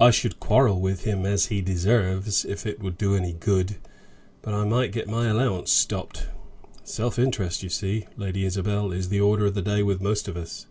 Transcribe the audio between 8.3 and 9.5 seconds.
Isabel, is the order